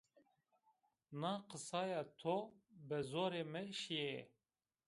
Na 1.19 1.31
qisaya 1.49 2.01
to 2.19 2.35
bi 2.87 2.97
zorê 3.11 3.43
mi 3.51 3.63
şîye 3.79 4.17